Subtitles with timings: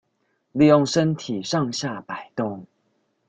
[0.53, 2.65] 利用身體上下矲動